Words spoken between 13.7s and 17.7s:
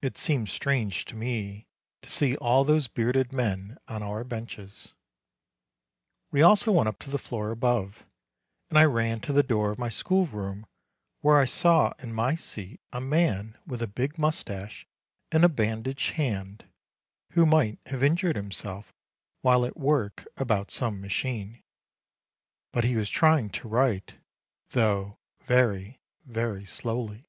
a big moustache and a bandaged hand, who THE FIGHT 167